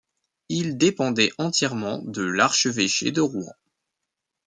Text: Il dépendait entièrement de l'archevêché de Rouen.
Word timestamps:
Il 0.49 0.79
dépendait 0.79 1.29
entièrement 1.37 1.99
de 1.99 2.23
l'archevêché 2.23 3.11
de 3.11 3.21
Rouen. 3.21 3.53